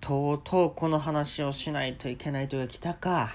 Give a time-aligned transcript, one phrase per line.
[0.00, 3.34] とうとうこの話をしないといけない時が来たか。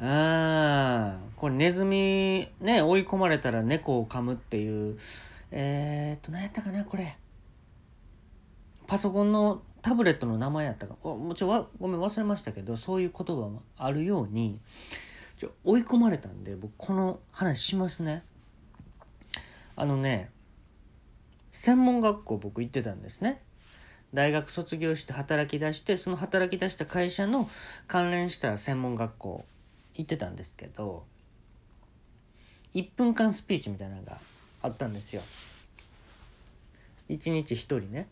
[0.00, 4.98] ああ、これネズミ、ね、追い込まれたら猫を噛むっていう、
[5.50, 7.16] えー、っと、何やったかな、これ。
[8.86, 10.94] パソコンのタブレットの名前やったか。
[11.04, 14.58] もちろんごめん忘れましたけど、そういう言葉もあるように、
[15.36, 18.24] ちょ追い込まれたんで、僕この話しますね。
[19.76, 20.30] あのね、
[21.52, 23.43] 専門学校僕行ってたんですね。
[24.14, 27.50] 大学卒業して働き出してその働き出した会社の
[27.88, 29.44] 関連した専門学校
[29.94, 31.04] 行ってたんですけど
[32.74, 34.18] 1分間スピーチみたいなのが
[34.62, 35.22] あったんですよ。
[37.10, 38.08] 1日1人ね。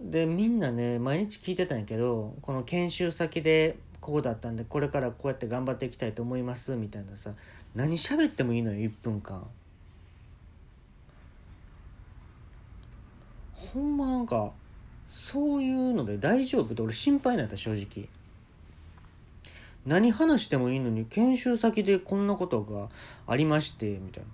[0.00, 7.30] でみんなね毎日聞いてたんやけどこの研修先でこうだったんでこれからこうやって頑張っていきたいと思いますみたいなさ
[7.74, 9.46] 何喋ってもいいのよ1分間。
[13.72, 14.52] ほんまなんか
[15.08, 18.08] そういうので大丈夫って俺心配になった正直。
[19.84, 22.88] 何話してもいいのに研修先でこんなことが
[23.26, 24.28] ありましてみたいな。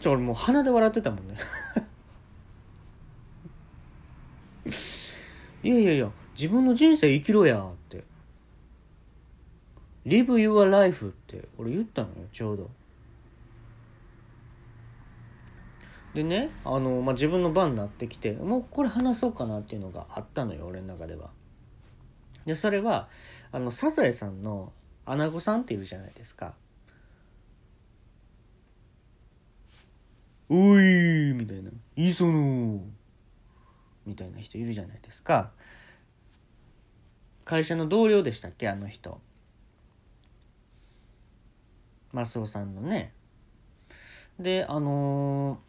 [0.00, 1.36] じゃ俺もう鼻で笑ってたもんね。
[5.62, 8.04] いやいやいや自分の人生生きろやって
[10.06, 12.70] 「Live your life」って俺言ったのよちょうど。
[16.18, 21.30] でねあの、まあ、自分の番になってきてもうこれ話そうかなっていうのがあったのよ俺の中では。
[22.44, 23.08] でそれは
[23.52, 24.72] あのサザエさんの
[25.06, 26.54] アナゴさんっているじゃないですか。
[30.48, 32.80] おいみたいな「磯野」
[34.04, 35.52] みたいな人いるじゃないですか。
[37.44, 39.20] 会社の同僚でしたっけあの人。
[42.10, 43.12] マスオさんのね。
[44.40, 45.68] であのー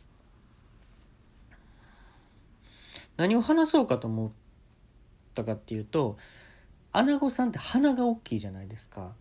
[3.19, 4.31] 何を話そうかと思っ
[5.35, 6.17] たかっていうと
[6.93, 9.11] アナゴさんって鼻が大きいじゃないですか。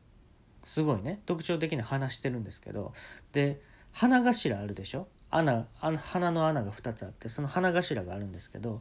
[0.64, 1.20] すごいね。
[1.26, 2.92] 特徴的な鼻してるんですけど。
[3.32, 3.60] で
[3.92, 5.08] 鼻頭あるでしょ？
[5.30, 8.80] 穴あの鼻の穴が2つあってその鼻頭があるんですけど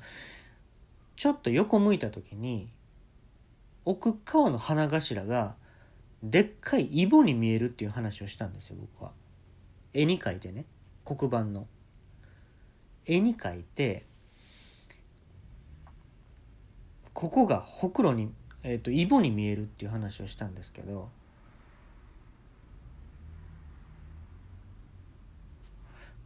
[1.15, 2.69] ちょっと横向いた時に
[3.83, 5.55] 奥側の鼻頭が
[6.23, 9.11] でっかいイボに見えるっていう話をしたんですよ僕は。
[9.93, 10.65] 絵に描いてね。
[11.03, 11.67] 黒板の。
[13.05, 14.05] 絵に描いて
[17.19, 21.09] ここがほくろに、えーと、イボに見えるっていう話をしたんですけど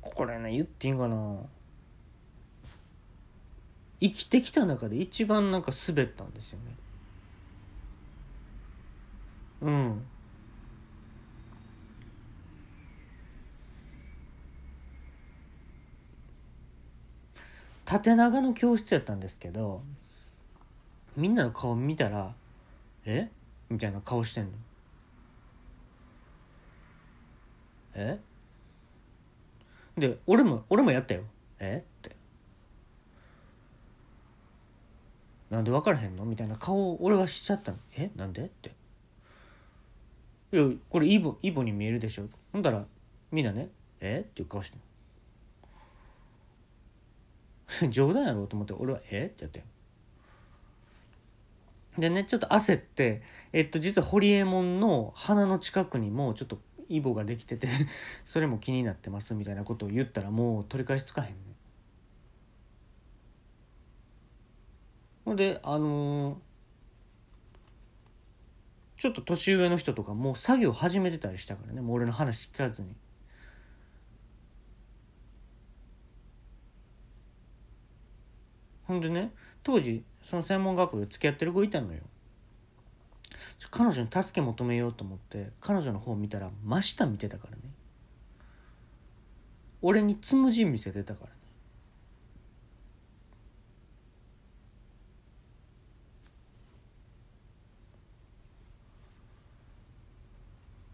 [0.01, 1.37] これね言っていいんかな？
[4.01, 6.75] 生きてきた中で一番なんか滑ったんですよね。
[9.61, 10.05] うん。
[17.85, 19.81] 縦長の教室やったんですけど
[21.15, 22.33] みんなの顔見たら
[23.05, 23.29] 「え？
[23.69, 24.51] みたいな顔してんの。
[27.95, 28.19] え？
[29.97, 31.23] で俺も俺もやったよ。
[31.59, 31.83] え？
[31.85, 32.15] って。
[35.49, 36.23] なんで分からへんの？
[36.23, 37.77] みたいな顔を俺はしちゃったの。
[37.97, 38.09] え？
[38.15, 38.43] なんで？
[38.43, 38.71] って。
[40.53, 42.23] いやこれイボイボに見えるでしょ。
[42.53, 42.85] ほんだら
[43.31, 43.69] みんなね
[43.99, 44.25] え？
[44.25, 44.77] っていう顔して
[47.89, 49.25] 冗談やろうと思って俺はえ？
[49.25, 49.63] っってやってん
[51.97, 53.21] でねちょっと焦って
[53.51, 57.67] えっと実はホリエモンの鼻の近くにもちょっとイボができてて
[58.25, 61.35] それも気になってますみたいなことを言ったらもう取り返しつかへんね
[65.25, 66.37] ほんであのー、
[68.97, 72.95] ちょっと年上の人とかもう作業始めてたりしたからねもう俺の話聞かずに。
[78.91, 79.31] ほんでね
[79.63, 82.01] 当時その専門学校で付き合ってる子いたのよ。
[83.69, 87.61] 彼女に助け求めようと思って彼女の方見たら真下見てたからね。
[89.81, 91.35] 俺につむじ見せてたからね。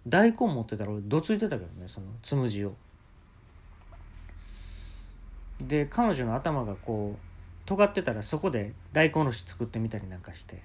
[0.05, 2.75] 大根持ってたら俺どついてたけどねそのつむじを。
[5.59, 7.26] で彼女の頭がこう
[7.67, 10.61] 尖ってたらそこで大根おろし作ってみたりなんかして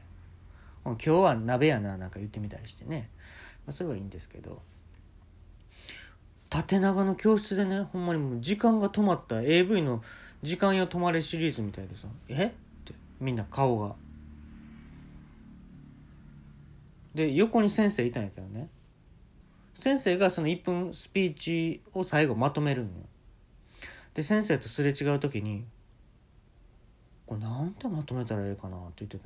[0.84, 3.10] 今日は鍋やななんか言ってみたりしてね、
[3.66, 4.62] まあ、それはいいんですけど
[6.48, 10.02] 縦長の教室でねほんまにもう時間が止まった AV の
[10.44, 12.46] 「時間よ止まれ」シリーズみたいでさ「え？
[12.46, 12.50] っ?」
[12.86, 13.96] てみんな顔が。
[17.14, 18.68] で横に先生いたんやけどね
[19.74, 22.94] 先生がその1分スピーチを最後まとめるのよ。
[24.14, 25.64] で先生とすれ違う時に
[27.32, 29.18] これなんてまとめたらええかなって言って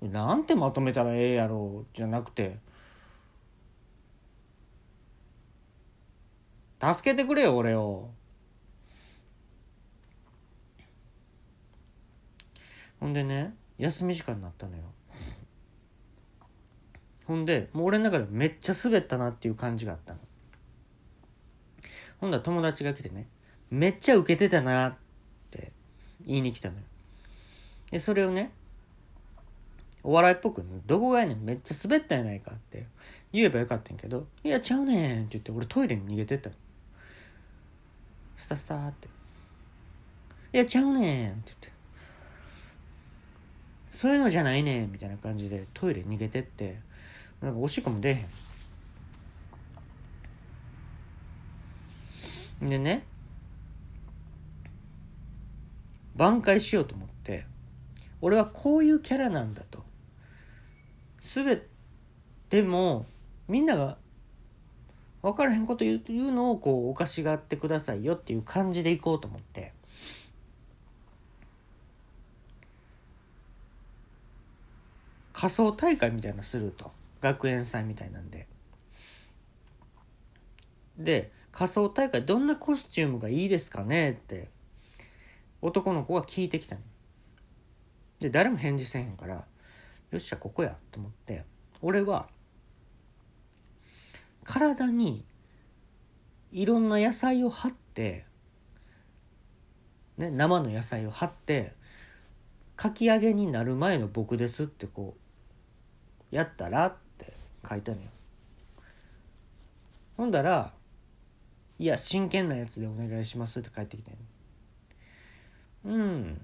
[0.00, 2.56] たなんてまとめたらええやろじゃなくて
[6.80, 8.10] 助けてくれよ俺を。
[13.00, 14.84] ほんでね休み時間になったのよ。
[17.26, 20.20] ほんでもう俺の中でめっちゃ滑ったなっていう感じがあったの。
[22.20, 23.26] ほんだら友達が来てね
[23.70, 24.94] めっちゃウケてたなっ
[25.50, 25.72] て
[26.26, 26.82] 言いに来たのよ。
[27.90, 28.50] でそれをね
[30.02, 32.86] お笑いっぽく、どこがやねんめっちゃ滑ったやないかって
[33.32, 36.56] 言えばよかったんやけど「いやちゃうねん」って言って俺トイレに逃げてったの。
[38.36, 39.08] スタスタって
[40.52, 41.72] 「いやちゃうねん」って言って
[43.90, 46.78] 「そういうのじゃないねん」みたいな感じでトイレ逃げてって
[47.40, 48.26] なんかおしっこも出へ
[52.66, 52.68] ん。
[52.68, 53.04] でね
[56.16, 57.46] 挽回しようと思って
[58.20, 59.84] 俺はこういうキャラなんだと。
[61.20, 61.60] 全
[62.48, 63.06] ても
[63.48, 63.96] みんなが
[65.22, 69.72] 分からへんこと言うのをこうおかしがってくださいよっていう感じでいこうと思って。
[75.32, 76.92] 仮装大会みたいなすると。
[77.20, 78.46] 学園祭みたいなんで。
[80.98, 84.48] で仮装大会どんなコスチュームがいいですかねって
[85.64, 86.76] 男の子が聞いてきた
[88.20, 89.42] で誰も返事せへんからよ
[90.14, 91.42] っしゃここやと思って
[91.80, 92.28] 俺は
[94.44, 95.24] 体に
[96.52, 98.26] いろんな野菜を貼って、
[100.18, 101.72] ね、生の野菜を貼って
[102.76, 105.16] かき揚げになる前の僕ですってこ
[106.30, 107.32] うやったらって
[107.66, 108.08] 書いたのよ。
[110.18, 110.74] ほんだら
[111.78, 114.12] 「いや真剣なやつでお願いします」って返ってきて
[115.84, 116.40] うん。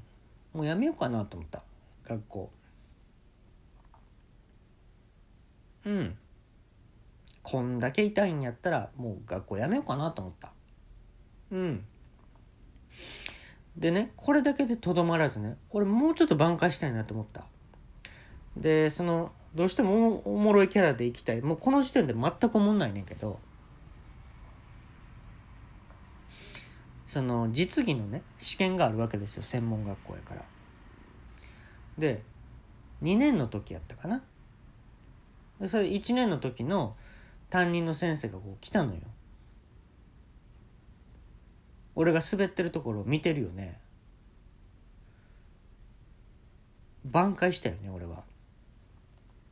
[0.52, 1.62] もうやめようかなと思った。
[2.04, 2.50] 学校。
[5.86, 6.16] うん。
[7.42, 10.52] こんだけ痛いんやったらもう学校やめようかなと思った。
[11.52, 11.84] うん。
[13.76, 17.44] でねこれだけでとどまらずね俺もうちょっと挽回したいなと思った。
[18.56, 21.40] でそのどうしてもおもろいキャラでいきたい。
[21.40, 23.38] もうこの時点で全く思んないねんけど。
[27.10, 30.44] その実技のね試験があるわけですよ専門学校やから。
[31.98, 32.22] で
[33.02, 34.22] 2年の時やったかな。
[35.60, 36.94] でそれ1年の時の
[37.48, 39.00] 担任の先生がこう来たのよ。
[41.96, 43.80] 俺が滑ってるところを見てるよね。
[47.10, 48.22] 挽回したよね俺は。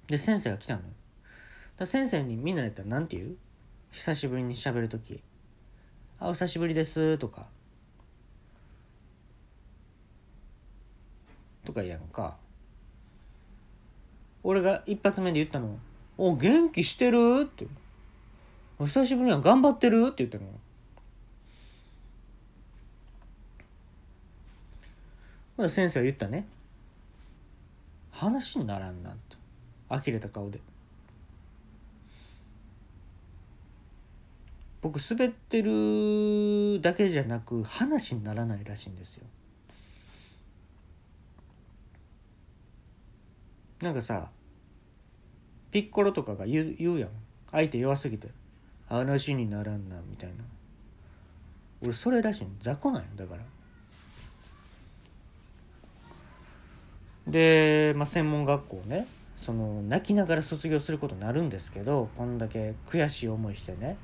[0.06, 0.86] で先生が来たのよ。
[1.76, 3.36] だ先生にみんなやったら何て言う？
[3.90, 5.20] 久しぶりに喋る時
[6.20, 7.46] 「あお久しぶりです」とか。
[11.64, 12.36] とかやんか。
[14.42, 15.78] 俺が一発目で言ったの
[16.16, 17.66] 「お元気してる?」って
[18.78, 20.46] 「お久しぶりには頑張ってる?」って言ったの
[25.56, 26.46] ほら先生は言ったね
[28.12, 29.36] 話にならんなんと
[29.88, 30.60] 呆れた顔で。
[34.80, 39.24] 僕滑ってるだけじゃなく話にならないらしいんですよ。
[43.82, 44.30] なんかさ
[45.70, 47.10] ピッコロとかが言う言うやん。
[47.50, 48.28] 相手弱すぎて。
[48.88, 50.36] 話にならんなみたいな。
[51.82, 52.46] 俺それらしい。
[52.60, 53.42] 雑魚なんよだから。
[57.26, 59.06] で、まあ、専門学校ね
[59.36, 63.96] その泣きながら卒業することになるんですけどこんだけ悔しい思いしてね。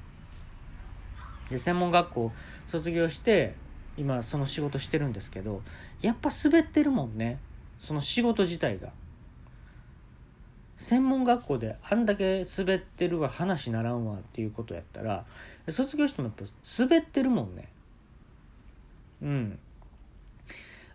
[1.50, 2.32] で専門学校
[2.66, 3.54] 卒業して
[3.96, 5.62] 今その仕事してるんですけど
[6.00, 7.38] やっぱ滑ってるもんね。
[7.80, 8.90] その仕事自体が。
[10.76, 15.24] 専門学校であんだけ滑ってるわ話ならんわっていうことやったら
[15.68, 17.68] 卒業してもやっぱ滑ってるもんね。
[19.22, 19.58] うん。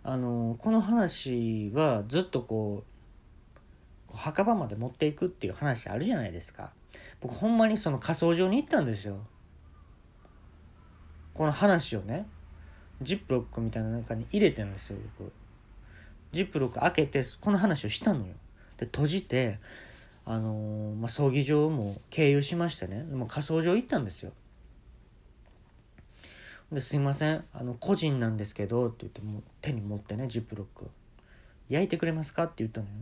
[0.02, 2.84] あのこの話はずっとこ
[4.12, 6.70] う墓場まで持っていくっていう話あるじゃないですか。
[7.20, 9.18] 僕ほんまにその火葬場に行ったんですよ。
[11.40, 12.26] この話をね
[13.00, 15.32] ジップロックみたいな中に入れてんですよ僕。
[16.32, 18.34] ジップロック開けてこの話をしたのよ。
[18.76, 19.58] で閉じて
[20.26, 24.32] あのー、まあ、葬儀場も経由しましてねもう火葬場行ったんですよ。
[26.70, 30.90] ですいませんあの個人なんですけどって言っても手に持ってねジップロック。
[31.70, 32.92] 焼いてくれますかって言ったのよ。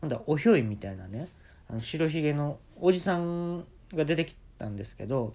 [0.00, 1.28] ほんだらおひょいみたいなね
[1.68, 5.34] あの白ひげのおじさんが出てきたんですけど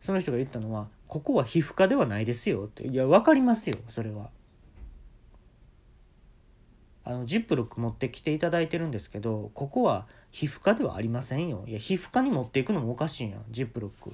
[0.00, 4.30] その人が言ったのは「ここは皮膚科ではないですよ」っていや分かりますよそれは。
[7.02, 11.64] あのジップロック持ってきていただいてるんですけどここは皮膚科ではありませんよ。
[11.66, 14.12] いや皮膚科に持っていくのもおかしいやんジップロック。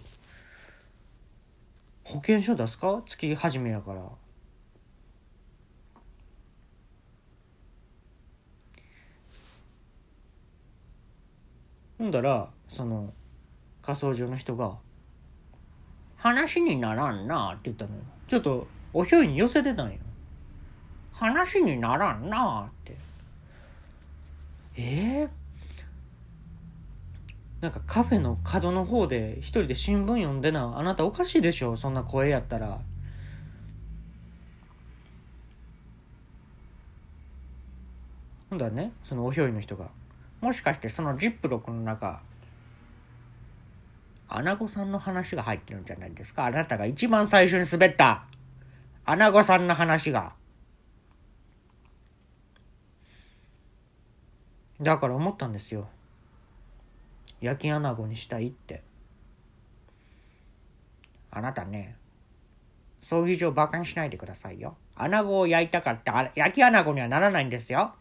[2.04, 3.02] 保険証出すか？
[3.04, 4.08] 月始めやから。
[11.98, 13.12] ほんだらその
[13.82, 14.78] 仮装所の人が
[16.26, 18.02] 「話にならんな」って言ったのよ。
[18.26, 19.98] ちょっとおひょいに寄せてたんよ。
[21.12, 22.96] 話にならんなって。
[24.76, 25.30] えー、
[27.60, 32.80] なんかカフェの角の方で一人で新聞読んでなあなたおかしいでしょそんな声やったら。
[38.50, 39.90] ほんだねそのおひょいの人が
[40.40, 42.22] 「もしかしてそのジップロックの中
[44.28, 46.46] アナゴさんの話が入ってるんじゃないですか？
[46.46, 48.24] あなたが一番最初に滑った。
[49.04, 50.32] アナゴさんの話が。
[54.80, 55.88] だから思ったんですよ。
[57.40, 58.82] 焼き穴子にしたいって。
[61.30, 61.96] あなたね
[63.00, 64.76] 葬儀場バカにしないでくださいよ。
[64.96, 67.94] 穴子を焼いたかって焼き穴子にはならないんですよ。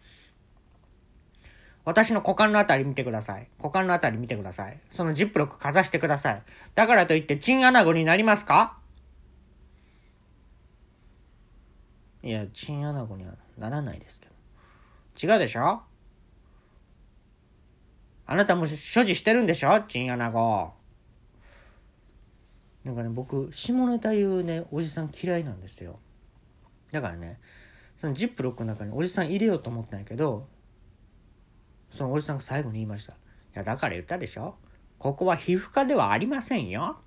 [1.85, 3.47] 私の股間のあたり見てください。
[3.59, 4.79] 股間のあたり見てください。
[4.89, 6.41] そのジップロックかざしてください。
[6.73, 8.77] だからといってチンアナゴになりますか？
[12.23, 14.27] いや、チンアナゴにはならないですけ
[15.27, 15.33] ど。
[15.33, 15.83] 違うでしょ？
[18.25, 19.79] あなたも所持してるんでしょ？
[19.81, 20.73] チンアナゴ。
[22.83, 25.99] なんかね、僕、下ネタ言うね、おじさん嫌いなんですよ。
[26.91, 27.39] だからね、
[27.97, 30.47] そのジップロックの中におじさん入れようと思ったんやけど、
[31.91, 33.13] そのおじさんが最後に言いました。
[33.13, 33.15] い
[33.53, 34.55] や、だから言ったでしょ
[34.97, 36.97] ここは皮膚科ではありませんよ。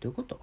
[0.00, 0.40] どういうこと？